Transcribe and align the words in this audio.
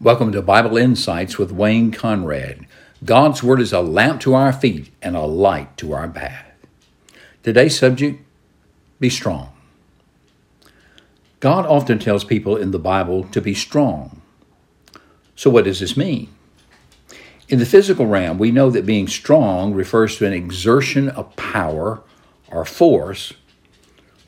Welcome 0.00 0.30
to 0.30 0.42
Bible 0.42 0.76
Insights 0.76 1.38
with 1.38 1.50
Wayne 1.50 1.90
Conrad. 1.90 2.68
God's 3.04 3.42
Word 3.42 3.60
is 3.60 3.72
a 3.72 3.80
lamp 3.80 4.20
to 4.20 4.32
our 4.32 4.52
feet 4.52 4.92
and 5.02 5.16
a 5.16 5.22
light 5.22 5.76
to 5.78 5.92
our 5.92 6.08
path. 6.08 6.46
Today's 7.42 7.76
subject 7.76 8.22
Be 9.00 9.10
strong. 9.10 9.52
God 11.40 11.66
often 11.66 11.98
tells 11.98 12.22
people 12.22 12.56
in 12.56 12.70
the 12.70 12.78
Bible 12.78 13.24
to 13.24 13.40
be 13.40 13.54
strong. 13.54 14.22
So, 15.34 15.50
what 15.50 15.64
does 15.64 15.80
this 15.80 15.96
mean? 15.96 16.32
In 17.48 17.58
the 17.58 17.66
physical 17.66 18.06
realm, 18.06 18.38
we 18.38 18.52
know 18.52 18.70
that 18.70 18.86
being 18.86 19.08
strong 19.08 19.74
refers 19.74 20.16
to 20.18 20.26
an 20.26 20.32
exertion 20.32 21.08
of 21.08 21.34
power 21.34 22.04
or 22.52 22.64
force 22.64 23.32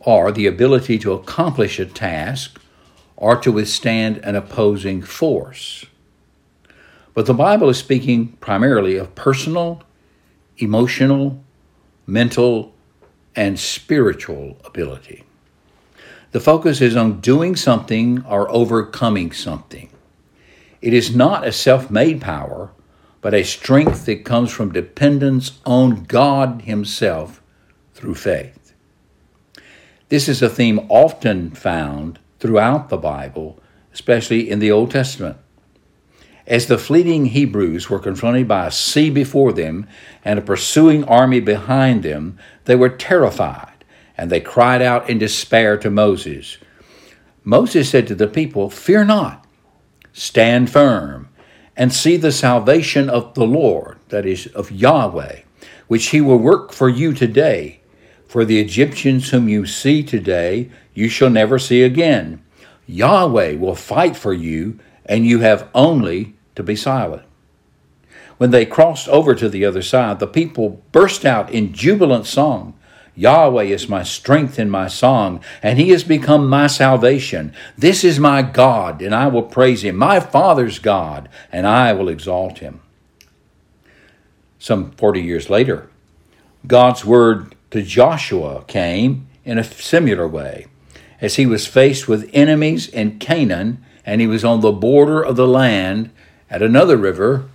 or 0.01 0.33
the 0.33 0.49
ability 0.49 0.99
to 0.99 1.13
accomplish 1.13 1.79
a 1.79 1.87
task 1.87 2.61
or 3.21 3.37
to 3.37 3.53
withstand 3.53 4.17
an 4.25 4.35
opposing 4.35 5.03
force. 5.03 5.85
But 7.15 7.27
the 7.27 7.35
Bible 7.35 7.69
is 7.69 7.79
speaking 7.79 8.29
primarily 8.41 8.97
of 8.97 9.15
personal, 9.15 9.83
emotional, 10.57 11.45
mental, 12.07 12.75
and 13.37 13.61
spiritual 13.61 14.57
ability. 14.65 15.25
The 16.33 16.41
focus 16.41 16.81
is 16.81 16.97
on 16.97 17.21
doing 17.21 17.57
something 17.57 18.25
or 18.25 18.51
overcoming 18.51 19.33
something. 19.33 19.91
It 20.81 20.95
is 20.95 21.15
not 21.15 21.47
a 21.47 21.53
self 21.53 21.91
made 21.91 22.21
power, 22.21 22.71
but 23.21 23.35
a 23.35 23.43
strength 23.43 24.07
that 24.07 24.25
comes 24.25 24.51
from 24.51 24.73
dependence 24.73 25.59
on 25.67 26.05
God 26.05 26.63
Himself 26.63 27.43
through 27.93 28.15
faith. 28.15 28.73
This 30.09 30.29
is 30.29 30.41
a 30.41 30.49
theme 30.49 30.87
often 30.89 31.51
found 31.51 32.19
throughout 32.41 32.89
the 32.89 32.97
Bible, 32.97 33.61
especially 33.93 34.51
in 34.51 34.59
the 34.59 34.73
Old 34.73 34.91
Testament. 34.91 35.37
As 36.47 36.67
the 36.67 36.79
fleeting 36.79 37.27
Hebrews 37.27 37.89
were 37.89 38.01
confronted 38.01 38.49
by 38.49 38.67
a 38.67 38.73
sea 38.73 39.09
before 39.11 39.53
them 39.53 39.87
and 40.25 40.39
a 40.39 40.43
pursuing 40.43 41.05
army 41.05 41.39
behind 41.39 42.03
them, 42.03 42.39
they 42.65 42.75
were 42.75 42.89
terrified 42.89 43.85
and 44.17 44.31
they 44.31 44.41
cried 44.41 44.83
out 44.83 45.09
in 45.09 45.19
despair 45.19 45.77
to 45.79 45.91
Moses. 45.91 46.59
Moses 47.45 47.89
said 47.89 48.07
to 48.09 48.15
the 48.15 48.27
people, 48.27 48.69
Fear 48.69 49.05
not, 49.05 49.47
stand 50.13 50.71
firm, 50.71 51.29
and 51.77 51.93
see 51.93 52.17
the 52.17 52.33
salvation 52.33 53.09
of 53.09 53.35
the 53.35 53.47
Lord, 53.47 53.99
that 54.09 54.27
is, 54.27 54.47
of 54.49 54.73
Yahweh, 54.73 55.41
which 55.89 56.09
he 56.09 56.21
will 56.21 56.39
work 56.39 56.73
for 56.73 56.89
you 56.89 57.13
today. 57.15 57.80
For 58.31 58.45
the 58.45 58.61
Egyptians 58.61 59.31
whom 59.31 59.49
you 59.49 59.67
see 59.67 60.05
today, 60.05 60.71
you 60.95 61.09
shall 61.09 61.31
never 61.31 61.59
see 61.59 61.83
again. 61.83 62.41
Yahweh 62.87 63.57
will 63.57 63.75
fight 63.75 64.17
for 64.17 64.33
you, 64.33 64.79
and 65.05 65.27
you 65.27 65.41
have 65.41 65.69
only 65.75 66.37
to 66.55 66.63
be 66.63 66.77
silent. 66.77 67.25
When 68.39 68.53
they 68.53 68.65
crossed 68.67 69.09
over 69.09 69.35
to 69.35 69.49
the 69.49 69.65
other 69.65 69.83
side, 69.83 70.21
the 70.21 70.29
people 70.29 70.81
burst 70.93 71.25
out 71.25 71.51
in 71.51 71.73
jubilant 71.73 72.25
song. 72.25 72.79
Yahweh 73.17 73.65
is 73.65 73.89
my 73.89 74.05
strength 74.05 74.61
and 74.61 74.71
my 74.71 74.87
song, 74.87 75.43
and 75.61 75.77
he 75.77 75.89
has 75.89 76.05
become 76.05 76.49
my 76.49 76.69
salvation. 76.69 77.53
This 77.77 78.05
is 78.05 78.21
my 78.21 78.43
God, 78.43 79.03
and 79.03 79.13
I 79.13 79.27
will 79.27 79.43
praise 79.43 79.83
him, 79.83 79.97
my 79.97 80.21
Father's 80.21 80.79
God, 80.79 81.29
and 81.51 81.67
I 81.67 81.95
will 81.95 82.09
exalt 82.09 82.59
him. 82.59 82.81
Some 84.61 84.93
40 84.93 85.21
years 85.21 85.51
later, 85.51 85.91
God's 86.65 87.05
word 87.05 87.57
to 87.71 87.83
Joshua 87.83 88.65
came 88.65 89.27
in 89.45 89.59
a 89.59 89.65
similar 89.65 90.27
way. 90.27 90.67
As 91.21 91.37
he 91.37 91.47
was 91.47 91.67
faced 91.67 92.09
with 92.09 92.31
enemies 92.33 92.89
in 92.89 93.19
Canaan, 93.19 93.85
and 94.07 94.21
he 94.21 94.27
was 94.27 94.45
on 94.45 94.61
the 94.61 94.73
border 94.73 95.23
of 95.23 95.37
the 95.37 95.47
land 95.47 96.11
at 96.49 96.63
another 96.63 96.97
river, 96.97 97.49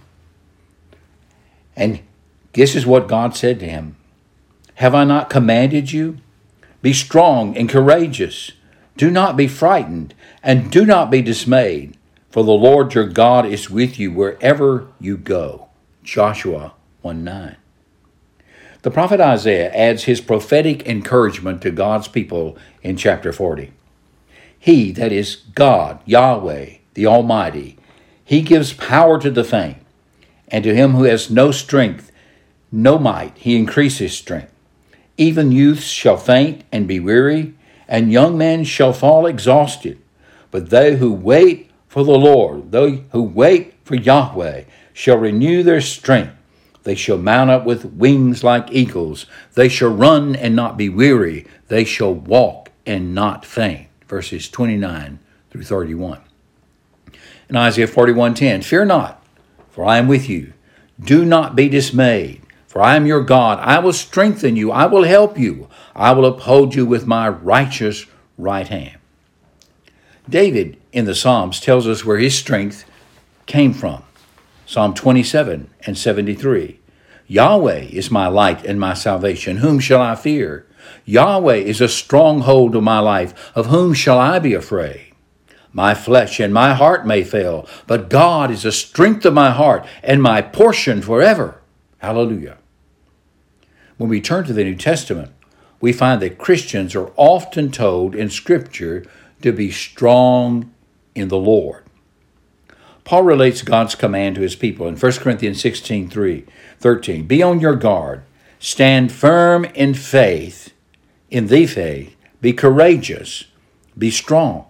and 1.76 2.00
this 2.54 2.76
is 2.76 2.86
what 2.86 3.08
God 3.08 3.36
said 3.36 3.60
to 3.60 3.68
him 3.68 3.98
Have 4.76 4.96
I 4.96 5.04
not 5.04 5.30
commanded 5.30 5.92
you? 5.92 6.18
Be 6.82 6.94
strong 6.94 7.58
and 7.58 7.68
courageous. 7.68 8.52
Do 8.96 9.12
not 9.12 9.36
be 9.36 9.48
frightened, 9.48 10.14
and 10.42 10.72
do 10.72 10.86
not 10.86 11.12
be 11.12 11.22
dismayed, 11.22 11.98
for 12.30 12.44
the 12.44 12.52
Lord 12.52 12.94
your 12.94 13.08
God 13.08 13.46
is 13.46 13.70
with 13.70 14.00
you 14.00 14.12
wherever 14.12 14.88
you 15.00 15.18
go. 15.18 15.68
Joshua 16.04 16.74
1 17.02 17.24
9. 17.24 17.58
The 18.86 18.92
prophet 18.92 19.20
Isaiah 19.20 19.74
adds 19.74 20.04
his 20.04 20.22
prophetic 20.22 20.88
encouragement 20.88 21.64
to 21.64 21.72
God's 21.72 22.08
people 22.08 22.56
in 22.84 22.98
chapter 22.98 23.34
40. 23.34 23.72
He, 24.60 24.92
that 24.92 25.12
is 25.12 25.38
God, 25.56 26.02
Yahweh, 26.06 26.76
the 26.94 27.08
Almighty, 27.08 27.80
he 28.24 28.44
gives 28.44 28.74
power 28.74 29.20
to 29.20 29.32
the 29.32 29.44
faint, 29.44 29.78
and 30.50 30.64
to 30.64 30.76
him 30.76 30.92
who 30.92 31.06
has 31.06 31.32
no 31.32 31.50
strength, 31.50 32.12
no 32.72 33.00
might, 33.00 33.36
he 33.40 33.56
increases 33.56 34.16
strength. 34.16 34.54
Even 35.18 35.52
youths 35.52 35.88
shall 35.88 36.18
faint 36.18 36.64
and 36.72 36.88
be 36.88 37.00
weary, 37.00 37.56
and 37.88 38.12
young 38.12 38.38
men 38.38 38.64
shall 38.64 38.94
fall 38.94 39.26
exhausted. 39.26 40.00
But 40.52 40.70
they 40.70 40.98
who 40.98 41.12
wait 41.12 41.72
for 41.88 42.04
the 42.04 42.12
Lord, 42.12 42.72
they 42.72 43.04
who 43.14 43.24
wait 43.24 43.74
for 43.84 43.96
Yahweh, 43.96 44.66
shall 44.94 45.18
renew 45.18 45.64
their 45.64 45.82
strength. 45.82 46.35
They 46.86 46.96
shall 46.96 47.18
mount 47.18 47.50
up 47.50 47.66
with 47.66 47.84
wings 47.84 48.44
like 48.44 48.72
eagles. 48.72 49.26
They 49.56 49.68
shall 49.68 49.90
run 49.90 50.36
and 50.36 50.56
not 50.56 50.78
be 50.78 50.88
weary. 50.88 51.48
They 51.68 51.84
shall 51.84 52.14
walk 52.14 52.70
and 52.86 53.16
not 53.16 53.44
faint. 53.44 53.88
Verses 54.08 54.48
29 54.50 55.18
through 55.50 55.64
31. 55.64 56.22
In 57.50 57.56
Isaiah 57.56 57.88
41:10, 57.88 58.64
Fear 58.64 58.86
not, 58.86 59.24
for 59.72 59.84
I 59.84 59.98
am 59.98 60.08
with 60.08 60.30
you. 60.30 60.54
Do 61.04 61.26
not 61.26 61.56
be 61.56 61.70
dismayed, 61.70 62.44
for 62.68 62.84
I 62.84 62.96
am 62.96 63.08
your 63.08 63.24
God. 63.24 63.58
I 63.60 63.80
will 63.80 63.92
strengthen 63.92 64.56
you. 64.56 64.72
I 64.72 64.86
will 64.86 65.04
help 65.04 65.40
you. 65.40 65.68
I 65.96 66.12
will 66.12 66.26
uphold 66.26 66.76
you 66.76 66.86
with 66.86 67.08
my 67.08 67.28
righteous 67.28 68.06
right 68.38 68.68
hand. 68.68 68.98
David 70.30 70.78
in 70.92 71.06
the 71.06 71.16
Psalms 71.16 71.60
tells 71.60 71.88
us 71.88 72.06
where 72.06 72.20
his 72.20 72.38
strength 72.38 72.86
came 73.48 73.74
from. 73.74 74.04
Psalm 74.66 74.94
27 74.94 75.70
and 75.86 75.98
73. 75.98 76.80
Yahweh 77.28 77.82
is 77.92 78.10
my 78.10 78.28
light 78.28 78.66
and 78.66 78.80
my 78.80 78.94
salvation. 78.94 79.58
Whom 79.58 79.80
shall 79.80 80.02
I 80.02 80.16
fear? 80.16 80.66
Yahweh 81.06 81.56
is 81.56 81.82
a 81.82 81.88
stronghold 81.88 82.76
of 82.76 82.84
my 82.84 83.00
life. 83.00 83.52
Of 83.56 83.68
whom 83.68 83.94
shall 83.94 84.20
I 84.20 84.40
be 84.40 84.54
afraid? 84.54 85.14
My 85.72 85.94
flesh 85.94 86.40
and 86.40 86.54
my 86.54 86.74
heart 86.74 87.06
may 87.06 87.24
fail, 87.24 87.68
but 87.86 88.10
God 88.10 88.50
is 88.50 88.64
the 88.64 88.72
strength 88.72 89.26
of 89.26 89.34
my 89.34 89.52
heart 89.52 89.86
and 90.02 90.24
my 90.24 90.42
portion 90.42 91.02
forever. 91.02 91.62
Hallelujah. 92.00 92.58
When 93.98 94.10
we 94.10 94.22
turn 94.22 94.46
to 94.46 94.54
the 94.54 94.64
New 94.64 94.76
Testament, 94.76 95.32
we 95.82 95.94
find 95.94 96.22
that 96.22 96.38
Christians 96.38 96.96
are 96.96 97.12
often 97.18 97.72
told 97.72 98.16
in 98.16 98.30
Scripture 98.30 99.06
to 99.42 99.52
be 99.52 99.70
strong 99.70 100.74
in 101.14 101.28
the 101.28 101.38
Lord. 101.38 101.85
Paul 103.06 103.22
relates 103.22 103.62
God's 103.62 103.94
command 103.94 104.36
to 104.36 104.42
his 104.42 104.56
people 104.56 104.88
in 104.88 104.98
1 104.98 105.12
Corinthians 105.14 105.62
16 105.62 106.10
3, 106.10 106.44
13. 106.80 107.28
Be 107.28 107.44
on 107.44 107.60
your 107.60 107.76
guard, 107.76 108.24
stand 108.60 109.12
firm 109.12 109.64
in 109.64 109.94
faith, 109.94 110.74
in 111.30 111.48
the 111.48 111.68
faith, 111.68 112.16
be 112.42 112.52
courageous, 112.52 113.46
be 113.96 114.10
strong. 114.10 114.66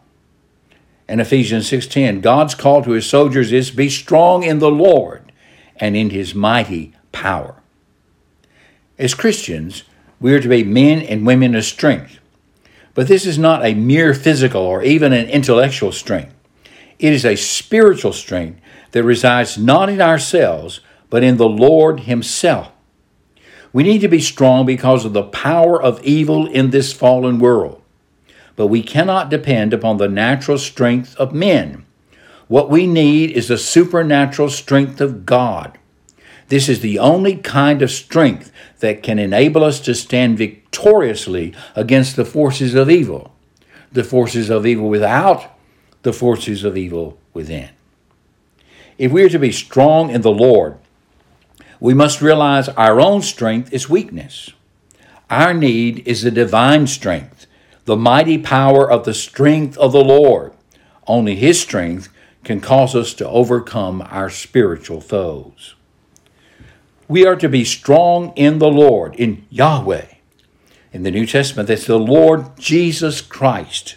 In 1.07 1.21
Ephesians 1.21 1.67
6:10, 1.69 2.19
God's 2.19 2.55
call 2.55 2.83
to 2.83 2.91
his 2.91 3.05
soldiers 3.05 3.53
is 3.53 3.71
be 3.71 3.89
strong 3.89 4.43
in 4.43 4.59
the 4.59 4.71
Lord 4.71 5.31
and 5.77 5.95
in 5.95 6.09
his 6.09 6.35
mighty 6.35 6.91
power. 7.13 7.55
As 8.99 9.13
Christians, 9.13 9.83
we 10.19 10.33
are 10.33 10.41
to 10.41 10.49
be 10.49 10.63
men 10.63 11.01
and 11.01 11.25
women 11.25 11.55
of 11.55 11.63
strength. 11.63 12.19
But 12.93 13.07
this 13.07 13.25
is 13.25 13.37
not 13.37 13.65
a 13.65 13.73
mere 13.73 14.13
physical 14.13 14.61
or 14.61 14.83
even 14.83 15.13
an 15.13 15.29
intellectual 15.29 15.93
strength. 15.93 16.34
It 16.99 17.13
is 17.13 17.25
a 17.25 17.35
spiritual 17.35 18.13
strength 18.13 18.61
that 18.91 19.03
resides 19.03 19.57
not 19.57 19.89
in 19.89 20.01
ourselves, 20.01 20.79
but 21.09 21.23
in 21.23 21.37
the 21.37 21.49
Lord 21.49 22.01
Himself. 22.01 22.71
We 23.73 23.83
need 23.83 23.99
to 24.01 24.07
be 24.07 24.21
strong 24.21 24.65
because 24.65 25.03
of 25.03 25.13
the 25.13 25.23
power 25.23 25.81
of 25.81 26.01
evil 26.01 26.47
in 26.47 26.69
this 26.69 26.93
fallen 26.93 27.39
world. 27.39 27.81
But 28.55 28.67
we 28.67 28.81
cannot 28.81 29.29
depend 29.29 29.73
upon 29.73 29.97
the 29.97 30.07
natural 30.07 30.57
strength 30.57 31.15
of 31.17 31.33
men. 31.33 31.85
What 32.47 32.69
we 32.69 32.87
need 32.87 33.31
is 33.31 33.49
the 33.49 33.57
supernatural 33.57 34.49
strength 34.49 35.01
of 35.01 35.25
God. 35.25 35.77
This 36.47 36.69
is 36.69 36.81
the 36.81 36.99
only 36.99 37.37
kind 37.37 37.81
of 37.81 37.91
strength 37.91 38.51
that 38.79 39.03
can 39.03 39.17
enable 39.19 39.63
us 39.63 39.79
to 39.81 39.95
stand 39.95 40.37
victoriously 40.37 41.53
against 41.75 42.15
the 42.15 42.25
forces 42.25 42.75
of 42.75 42.89
evil. 42.89 43.35
The 43.91 44.03
forces 44.03 44.49
of 44.49 44.65
evil 44.65 44.87
without 44.87 45.54
the 46.05 46.13
forces 46.13 46.63
of 46.63 46.77
evil 46.77 47.17
within. 47.33 47.69
If 48.97 49.11
we 49.11 49.23
are 49.23 49.29
to 49.29 49.39
be 49.39 49.51
strong 49.51 50.11
in 50.11 50.21
the 50.21 50.31
Lord, 50.31 50.77
we 51.79 51.93
must 51.93 52.21
realize 52.21 52.69
our 52.69 53.01
own 53.01 53.23
strength 53.23 53.73
is 53.73 53.89
weakness. 53.89 54.51
Our 55.29 55.53
need 55.53 56.07
is 56.07 56.21
the 56.21 56.31
divine 56.31 56.85
strength, 56.85 57.47
the 57.85 57.97
mighty 57.97 58.37
power 58.37 58.89
of 58.89 59.03
the 59.03 59.15
strength 59.15 59.77
of 59.79 59.91
the 59.91 60.03
Lord. 60.03 60.53
Only 61.07 61.35
His 61.35 61.59
strength 61.59 62.09
can 62.43 62.61
cause 62.61 62.95
us 62.95 63.15
to 63.15 63.27
overcome 63.27 64.03
our 64.03 64.29
spiritual 64.29 65.01
foes. 65.01 65.73
We 67.07 67.25
are 67.25 67.35
to 67.35 67.49
be 67.49 67.65
strong 67.65 68.31
in 68.35 68.59
the 68.59 68.69
Lord, 68.69 69.15
in 69.15 69.45
Yahweh. 69.49 70.05
In 70.93 71.01
the 71.01 71.11
New 71.11 71.25
Testament, 71.25 71.67
that's 71.67 71.87
the 71.87 71.99
Lord 71.99 72.57
Jesus 72.57 73.21
Christ. 73.21 73.95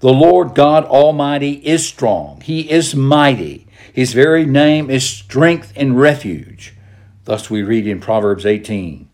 The 0.00 0.12
Lord 0.12 0.54
God 0.54 0.84
Almighty 0.84 1.52
is 1.66 1.86
strong. 1.86 2.40
He 2.42 2.70
is 2.70 2.94
mighty. 2.94 3.66
His 3.92 4.12
very 4.12 4.44
name 4.44 4.90
is 4.90 5.08
strength 5.08 5.72
and 5.76 5.98
refuge. 5.98 6.74
Thus 7.24 7.48
we 7.48 7.62
read 7.62 7.86
in 7.86 8.00
Proverbs 8.00 8.44
18. 8.44 9.08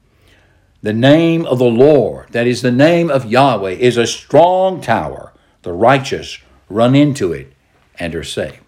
The 0.82 0.92
name 0.92 1.44
of 1.44 1.58
the 1.58 1.64
Lord, 1.66 2.30
that 2.30 2.46
is 2.46 2.62
the 2.62 2.72
name 2.72 3.10
of 3.10 3.26
Yahweh, 3.26 3.72
is 3.72 3.96
a 3.96 4.06
strong 4.06 4.80
tower. 4.80 5.32
The 5.62 5.72
righteous 5.72 6.38
run 6.70 6.94
into 6.94 7.32
it 7.32 7.52
and 7.98 8.14
are 8.14 8.24
saved. 8.24 8.60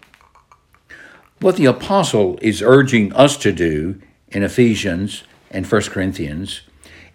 What 1.39 1.57
the 1.57 1.65
apostle 1.65 2.37
is 2.41 2.61
urging 2.61 3.11
us 3.13 3.35
to 3.37 3.51
do 3.51 3.99
in 4.29 4.43
Ephesians 4.43 5.23
and 5.51 5.69
1 5.69 5.81
Corinthians 5.83 6.61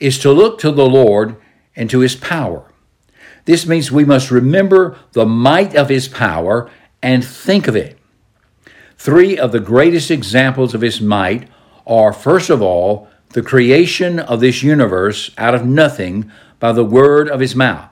is 0.00 0.18
to 0.18 0.32
look 0.32 0.58
to 0.58 0.70
the 0.70 0.86
Lord 0.86 1.36
and 1.74 1.88
to 1.90 2.00
his 2.00 2.16
power. 2.16 2.68
This 3.48 3.66
means 3.66 3.90
we 3.90 4.04
must 4.04 4.30
remember 4.30 4.98
the 5.12 5.24
might 5.24 5.74
of 5.74 5.88
his 5.88 6.06
power 6.06 6.70
and 7.02 7.24
think 7.24 7.66
of 7.66 7.74
it. 7.74 7.96
Three 8.98 9.38
of 9.38 9.52
the 9.52 9.58
greatest 9.58 10.10
examples 10.10 10.74
of 10.74 10.82
his 10.82 11.00
might 11.00 11.48
are, 11.86 12.12
first 12.12 12.50
of 12.50 12.60
all, 12.60 13.08
the 13.30 13.40
creation 13.40 14.18
of 14.18 14.40
this 14.40 14.62
universe 14.62 15.30
out 15.38 15.54
of 15.54 15.64
nothing 15.64 16.30
by 16.60 16.72
the 16.72 16.84
word 16.84 17.26
of 17.30 17.40
his 17.40 17.56
mouth. 17.56 17.88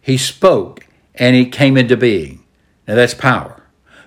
He 0.00 0.16
spoke 0.16 0.86
and 1.16 1.36
it 1.36 1.52
came 1.52 1.76
into 1.76 1.98
being. 1.98 2.42
Now 2.86 2.94
that's 2.94 3.12
power. 3.12 3.64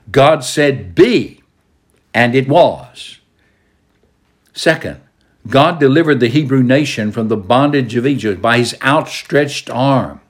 God 0.10 0.44
said, 0.44 0.96
Be, 0.96 1.44
and 2.12 2.34
it 2.34 2.50
was. 2.50 3.20
Second, 4.52 5.00
God 5.48 5.80
delivered 5.80 6.20
the 6.20 6.28
Hebrew 6.28 6.64
nation 6.64 7.12
from 7.12 7.28
the 7.28 7.38
bondage 7.38 7.96
of 7.96 8.08
Egypt 8.08 8.42
by 8.42 8.58
his 8.58 8.76
outstretched 8.82 9.70
arm. 9.70 10.22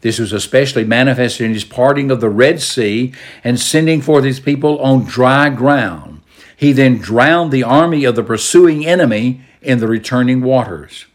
This 0.00 0.18
was 0.18 0.32
especially 0.32 0.84
manifested 0.84 1.46
in 1.46 1.54
his 1.54 1.64
parting 1.64 2.10
of 2.10 2.20
the 2.20 2.30
Red 2.30 2.60
Sea 2.60 3.12
and 3.44 3.60
sending 3.60 4.00
forth 4.00 4.24
his 4.24 4.40
people 4.40 4.78
on 4.80 5.04
dry 5.04 5.50
ground. 5.50 6.22
He 6.56 6.72
then 6.72 6.98
drowned 6.98 7.52
the 7.52 7.64
army 7.64 8.04
of 8.04 8.16
the 8.16 8.22
pursuing 8.22 8.86
enemy 8.86 9.42
in 9.62 9.78
the 9.78 9.88
returning 9.88 10.42
waters. 10.42 11.06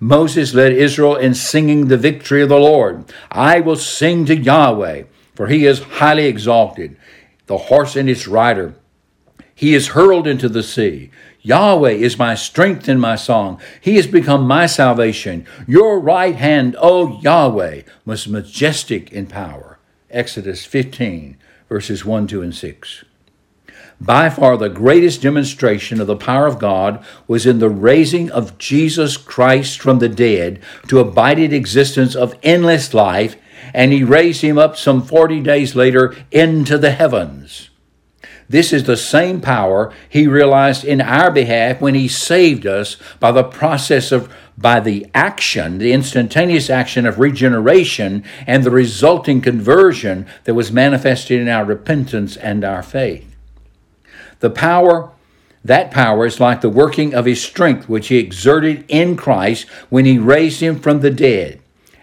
Moses 0.00 0.52
led 0.52 0.72
Israel 0.72 1.16
in 1.16 1.34
singing 1.34 1.86
the 1.86 1.96
victory 1.96 2.42
of 2.42 2.48
the 2.48 2.58
Lord. 2.58 3.04
I 3.30 3.60
will 3.60 3.76
sing 3.76 4.24
to 4.26 4.36
Yahweh, 4.36 5.04
for 5.34 5.46
he 5.46 5.64
is 5.64 5.80
highly 5.80 6.26
exalted, 6.26 6.96
the 7.46 7.56
horse 7.56 7.96
and 7.96 8.10
its 8.10 8.26
rider. 8.26 8.74
He 9.54 9.74
is 9.74 9.88
hurled 9.88 10.26
into 10.26 10.48
the 10.48 10.62
sea. 10.62 11.10
Yahweh 11.42 11.90
is 11.90 12.18
my 12.18 12.36
strength 12.36 12.86
and 12.86 13.00
my 13.00 13.16
song. 13.16 13.60
He 13.80 13.96
has 13.96 14.06
become 14.06 14.46
my 14.46 14.66
salvation. 14.66 15.44
Your 15.66 15.98
right 15.98 16.36
hand, 16.36 16.76
O 16.78 17.20
Yahweh, 17.20 17.82
was 18.04 18.28
majestic 18.28 19.12
in 19.12 19.26
power. 19.26 19.78
Exodus 20.08 20.64
15, 20.64 21.36
verses 21.68 22.04
1, 22.04 22.28
2, 22.28 22.42
and 22.42 22.54
6. 22.54 23.04
By 24.00 24.30
far 24.30 24.56
the 24.56 24.68
greatest 24.68 25.22
demonstration 25.22 26.00
of 26.00 26.06
the 26.06 26.16
power 26.16 26.46
of 26.46 26.58
God 26.58 27.04
was 27.26 27.44
in 27.44 27.58
the 27.58 27.70
raising 27.70 28.30
of 28.30 28.58
Jesus 28.58 29.16
Christ 29.16 29.80
from 29.80 29.98
the 29.98 30.08
dead 30.08 30.60
to 30.88 31.00
abiding 31.00 31.52
existence 31.52 32.14
of 32.14 32.36
endless 32.42 32.94
life, 32.94 33.36
and 33.74 33.92
he 33.92 34.04
raised 34.04 34.42
him 34.42 34.58
up 34.58 34.76
some 34.76 35.02
40 35.02 35.40
days 35.40 35.74
later 35.74 36.14
into 36.30 36.78
the 36.78 36.90
heavens. 36.92 37.70
This 38.52 38.74
is 38.74 38.84
the 38.84 38.98
same 38.98 39.40
power 39.40 39.90
he 40.10 40.26
realized 40.26 40.84
in 40.84 41.00
our 41.00 41.30
behalf 41.30 41.80
when 41.80 41.94
he 41.94 42.06
saved 42.06 42.66
us 42.66 42.98
by 43.18 43.32
the 43.32 43.42
process 43.42 44.12
of 44.12 44.30
by 44.58 44.78
the 44.78 45.06
action, 45.14 45.78
the 45.78 45.94
instantaneous 45.94 46.68
action 46.68 47.06
of 47.06 47.18
regeneration 47.18 48.22
and 48.46 48.62
the 48.62 48.70
resulting 48.70 49.40
conversion 49.40 50.26
that 50.44 50.52
was 50.52 50.70
manifested 50.70 51.40
in 51.40 51.48
our 51.48 51.64
repentance 51.64 52.36
and 52.36 52.62
our 52.62 52.82
faith. 52.82 53.34
The 54.40 54.50
power, 54.50 55.10
that 55.64 55.90
power 55.90 56.26
is 56.26 56.38
like 56.38 56.60
the 56.60 56.68
working 56.68 57.14
of 57.14 57.24
his 57.24 57.42
strength, 57.42 57.88
which 57.88 58.08
he 58.08 58.18
exerted 58.18 58.84
in 58.86 59.16
Christ 59.16 59.66
when 59.88 60.04
he 60.04 60.18
raised 60.18 60.60
him 60.60 60.78
from 60.78 61.00
the 61.00 61.10
dead 61.10 61.61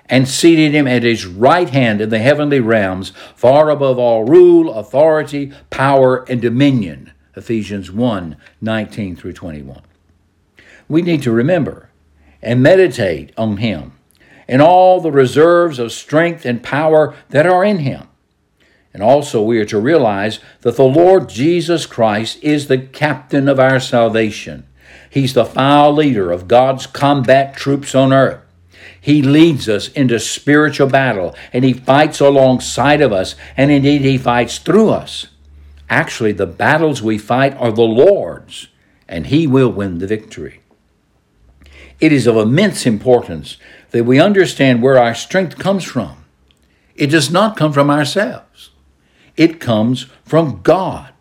and 0.10 0.28
seated 0.28 0.74
him 0.74 0.88
at 0.88 1.04
his 1.04 1.26
right 1.26 1.70
hand 1.70 2.02
in 2.02 2.10
the 2.10 2.20
heavenly 2.20 2.60
realms, 2.60 3.12
far 3.36 3.70
above 3.70 4.00
all 4.00 4.24
rule, 4.24 4.74
authority, 4.74 5.54
power, 5.70 6.26
and 6.30 6.42
dominion. 6.42 7.12
Ephesians 7.36 7.92
1 7.92 8.36
19 8.60 9.16
through 9.16 9.34
21. 9.34 9.82
We 10.90 11.02
need 11.02 11.22
to 11.24 11.32
remember 11.32 11.90
and 12.42 12.64
meditate 12.64 13.32
on 13.38 13.58
him 13.58 13.94
and 14.48 14.62
all 14.62 15.00
the 15.00 15.12
reserves 15.12 15.78
of 15.78 15.92
strength 15.92 16.46
and 16.46 16.64
power 16.64 17.16
that 17.30 17.46
are 17.46 17.64
in 17.64 17.80
him. 17.80 18.08
And 18.94 19.04
also, 19.04 19.44
we 19.44 19.60
are 19.60 19.66
to 19.66 19.80
realize 19.80 20.40
that 20.62 20.76
the 20.76 20.84
Lord 20.84 21.30
Jesus 21.30 21.86
Christ 21.86 22.44
is 22.44 22.68
the 22.68 22.80
captain 22.80 23.48
of 23.48 23.60
our 23.60 23.80
salvation. 23.80 24.66
He's 25.10 25.34
the 25.34 25.46
file 25.46 25.94
leader 25.94 26.32
of 26.32 26.48
God's 26.48 26.88
combat 26.88 27.56
troops 27.56 27.94
on 27.94 28.12
earth. 28.12 28.42
He 29.02 29.22
leads 29.22 29.70
us 29.70 29.88
into 29.90 30.20
spiritual 30.20 30.88
battle 30.88 31.36
and 31.54 31.64
he 31.64 31.74
fights 31.74 32.20
alongside 32.20 33.02
of 33.02 33.14
us, 33.14 33.36
and 33.56 33.72
indeed, 33.72 34.02
he 34.02 34.18
fights 34.18 34.58
through 34.58 34.90
us. 34.90 35.28
Actually, 35.90 36.34
the 36.34 36.46
battles 36.46 37.02
we 37.02 37.18
fight 37.18 37.56
are 37.58 37.72
the 37.72 37.82
Lord's, 37.82 38.68
and 39.08 39.28
he 39.28 39.48
will 39.48 39.72
win 39.72 39.98
the 40.00 40.08
victory. 40.08 40.62
It 42.00 42.14
is 42.14 42.28
of 42.28 42.38
immense 42.38 42.86
importance 42.86 43.58
that 43.92 44.06
we 44.06 44.20
understand 44.20 44.82
where 44.82 44.98
our 44.98 45.16
strength 45.16 45.58
comes 45.58 45.84
from. 45.84 46.24
It 46.96 47.08
does 47.08 47.32
not 47.32 47.58
come 47.58 47.74
from 47.74 47.90
ourselves. 47.90 48.70
It 49.36 49.60
comes 49.60 50.08
from 50.26 50.62
God. 50.62 51.14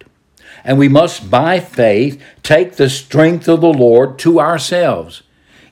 And 0.64 0.78
we 0.78 0.88
must, 0.88 1.30
by 1.30 1.60
faith, 1.60 2.20
take 2.42 2.76
the 2.76 2.90
strength 2.90 3.48
of 3.48 3.60
the 3.60 3.72
Lord 3.72 4.18
to 4.20 4.40
ourselves. 4.40 5.22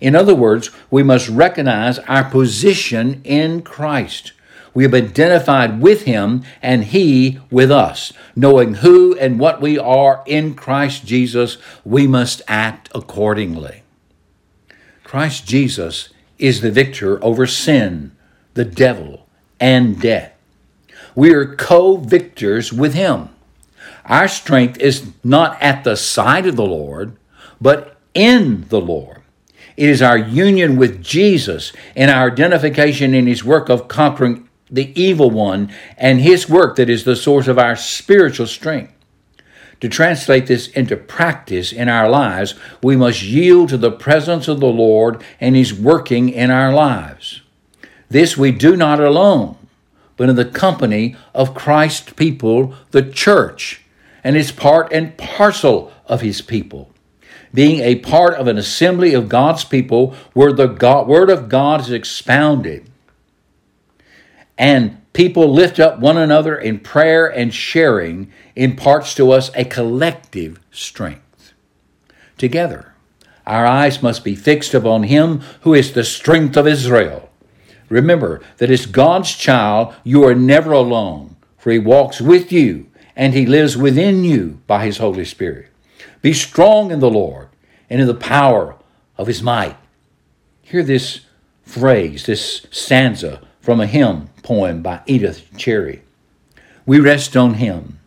In 0.00 0.14
other 0.14 0.34
words, 0.34 0.70
we 0.90 1.02
must 1.02 1.28
recognize 1.28 1.98
our 2.00 2.24
position 2.24 3.20
in 3.24 3.62
Christ. 3.62 4.32
We 4.74 4.82
have 4.82 4.92
identified 4.92 5.80
with 5.80 6.02
Him 6.02 6.44
and 6.60 6.84
He 6.84 7.40
with 7.50 7.70
us. 7.70 8.12
Knowing 8.34 8.74
who 8.74 9.16
and 9.16 9.40
what 9.40 9.60
we 9.60 9.78
are 9.78 10.22
in 10.26 10.54
Christ 10.54 11.06
Jesus, 11.06 11.56
we 11.84 12.06
must 12.06 12.42
act 12.46 12.90
accordingly. 12.94 13.82
Christ 15.02 15.46
Jesus 15.46 16.10
is 16.38 16.60
the 16.60 16.70
victor 16.70 17.22
over 17.24 17.46
sin, 17.46 18.12
the 18.52 18.64
devil, 18.66 19.26
and 19.58 20.00
death. 20.00 20.32
We 21.14 21.32
are 21.32 21.56
co 21.56 21.96
victors 21.96 22.72
with 22.72 22.92
Him. 22.92 23.30
Our 24.04 24.28
strength 24.28 24.78
is 24.78 25.10
not 25.24 25.60
at 25.62 25.84
the 25.84 25.96
side 25.96 26.46
of 26.46 26.56
the 26.56 26.66
Lord, 26.66 27.16
but 27.60 27.96
in 28.12 28.68
the 28.68 28.80
Lord. 28.80 29.15
It 29.76 29.88
is 29.88 30.02
our 30.02 30.18
union 30.18 30.76
with 30.76 31.02
Jesus 31.02 31.72
and 31.94 32.10
our 32.10 32.30
identification 32.30 33.14
in 33.14 33.26
His 33.26 33.44
work 33.44 33.68
of 33.68 33.88
conquering 33.88 34.48
the 34.70 34.98
evil 35.00 35.30
one 35.30 35.72
and 35.96 36.20
His 36.20 36.48
work 36.48 36.76
that 36.76 36.90
is 36.90 37.04
the 37.04 37.16
source 37.16 37.48
of 37.48 37.58
our 37.58 37.76
spiritual 37.76 38.46
strength. 38.46 38.92
To 39.80 39.88
translate 39.88 40.46
this 40.46 40.68
into 40.68 40.96
practice 40.96 41.72
in 41.72 41.88
our 41.88 42.08
lives, 42.08 42.54
we 42.82 42.96
must 42.96 43.22
yield 43.22 43.68
to 43.68 43.76
the 43.76 43.90
presence 43.90 44.48
of 44.48 44.60
the 44.60 44.66
Lord 44.66 45.22
and 45.38 45.54
His 45.54 45.74
working 45.74 46.30
in 46.30 46.50
our 46.50 46.72
lives. 46.72 47.42
This 48.08 48.36
we 48.36 48.52
do 48.52 48.76
not 48.76 49.00
alone, 49.00 49.56
but 50.16 50.28
in 50.28 50.36
the 50.36 50.44
company 50.44 51.16
of 51.34 51.54
Christ's 51.54 52.12
people, 52.12 52.74
the 52.92 53.02
church, 53.02 53.82
and 54.24 54.36
is 54.36 54.52
part 54.52 54.92
and 54.92 55.16
parcel 55.16 55.92
of 56.06 56.20
his 56.20 56.40
people. 56.40 56.90
Being 57.56 57.80
a 57.80 57.96
part 57.96 58.34
of 58.34 58.46
an 58.46 58.58
assembly 58.58 59.14
of 59.14 59.28
God's 59.28 59.64
people 59.64 60.14
where 60.34 60.52
the 60.52 60.66
God, 60.66 61.08
word 61.08 61.30
of 61.30 61.48
God 61.48 61.80
is 61.80 61.90
expounded 61.90 62.90
and 64.58 65.00
people 65.12 65.52
lift 65.52 65.80
up 65.80 65.98
one 65.98 66.16
another 66.16 66.56
in 66.56 66.78
prayer 66.78 67.26
and 67.26 67.52
sharing 67.52 68.30
imparts 68.54 69.14
to 69.14 69.30
us 69.32 69.50
a 69.54 69.64
collective 69.64 70.60
strength. 70.70 71.52
Together, 72.38 72.94
our 73.46 73.66
eyes 73.66 74.02
must 74.02 74.24
be 74.24 74.34
fixed 74.34 74.74
upon 74.74 75.04
Him 75.04 75.40
who 75.62 75.74
is 75.74 75.92
the 75.92 76.04
strength 76.04 76.56
of 76.56 76.66
Israel 76.66 77.26
Remember 77.88 78.40
that 78.56 78.70
as 78.70 78.86
God's 78.86 79.34
child, 79.34 79.94
you 80.02 80.24
are 80.24 80.34
never 80.34 80.72
alone, 80.72 81.36
for 81.56 81.70
He 81.70 81.78
walks 81.78 82.20
with 82.20 82.52
you 82.52 82.86
and 83.14 83.32
He 83.32 83.46
lives 83.46 83.76
within 83.76 84.24
you 84.24 84.60
by 84.66 84.84
His 84.84 84.98
Holy 84.98 85.24
Spirit. 85.24 85.68
Be 86.22 86.32
strong 86.32 86.90
in 86.90 87.00
the 87.00 87.10
Lord 87.10 87.45
and 87.88 88.00
in 88.00 88.06
the 88.06 88.14
power 88.14 88.76
of 89.16 89.26
His 89.26 89.42
might. 89.42 89.76
Hear 90.62 90.82
this 90.82 91.20
phrase, 91.62 92.26
this 92.26 92.66
stanza 92.70 93.40
from 93.60 93.80
a 93.80 93.86
hymn 93.86 94.28
poem 94.42 94.82
by 94.82 95.00
Edith 95.06 95.48
Cherry. 95.56 96.02
We 96.84 97.00
rest 97.00 97.36
on 97.36 97.54
Him. 97.54 97.98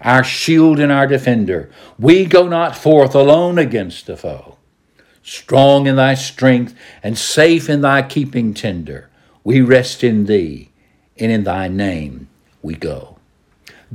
our 0.00 0.22
shield 0.22 0.78
and 0.78 0.92
our 0.92 1.06
defender. 1.06 1.70
We 1.98 2.24
go 2.24 2.46
not 2.48 2.76
forth 2.76 3.14
alone 3.14 3.58
against 3.58 4.06
the 4.06 4.16
foe. 4.16 4.56
Strong 5.22 5.86
in 5.86 5.96
thy 5.96 6.14
strength 6.14 6.74
and 7.02 7.18
safe 7.18 7.68
in 7.68 7.80
thy 7.80 8.02
keeping 8.02 8.54
tender, 8.54 9.10
we 9.44 9.60
rest 9.60 10.02
in 10.02 10.26
thee, 10.26 10.70
and 11.18 11.30
in 11.32 11.44
thy 11.44 11.68
name 11.68 12.28
we 12.62 12.74
go. 12.74 13.18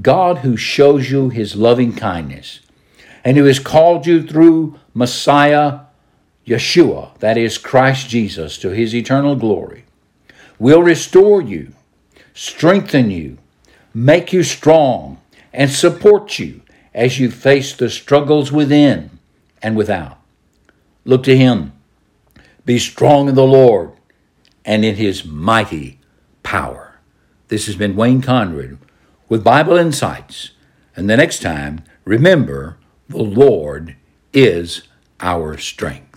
God, 0.02 0.40
who 0.40 0.58
shows 0.58 1.10
you 1.10 1.30
his 1.30 1.56
loving 1.56 1.96
kindness, 1.96 2.60
and 3.24 3.38
who 3.38 3.46
has 3.46 3.60
called 3.60 4.06
you 4.06 4.22
through 4.22 4.80
Messiah 4.94 5.82
Yeshua, 6.46 7.18
that 7.20 7.38
is 7.38 7.58
Christ 7.58 8.10
Jesus, 8.10 8.58
to 8.60 8.70
his 8.70 8.94
eternal 8.94 9.36
glory, 9.36 9.86
will 10.60 10.84
restore 10.84 11.42
you, 11.42 11.74
strengthen 12.34 13.10
you, 13.10 13.38
make 13.94 14.34
you 14.34 14.44
strong, 14.44 15.20
and 15.52 15.72
support 15.72 16.40
you 16.40 16.62
as 16.94 17.20
you 17.20 17.32
face 17.32 17.74
the 17.74 17.90
struggles 17.90 18.52
within 18.52 19.20
and 19.62 19.76
without. 19.76 20.20
Look 21.06 21.24
to 21.24 21.38
him. 21.38 21.74
Be 22.66 22.80
strong 22.80 23.28
in 23.28 23.36
the 23.36 23.44
Lord 23.44 23.92
and 24.64 24.86
in 24.86 24.96
his 24.96 25.26
mighty 25.26 26.00
power. 26.44 27.00
This 27.48 27.66
has 27.66 27.76
been 27.76 27.96
Wayne 27.96 28.22
Conrad 28.22 28.78
with 29.28 29.44
Bible 29.44 29.78
Insights. 29.78 30.52
And 30.96 31.10
the 31.10 31.18
next 31.18 31.42
time, 31.42 31.84
remember 32.06 32.78
the 33.10 33.24
Lord 33.24 33.96
is 34.34 34.84
our 35.20 35.58
strength. 35.58 36.13